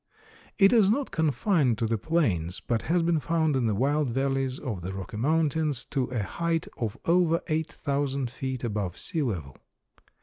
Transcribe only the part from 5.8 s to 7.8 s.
to a height of over eight